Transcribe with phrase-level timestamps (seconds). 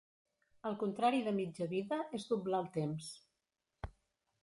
[0.69, 3.15] El contrari de mitja vida és doblar el temps.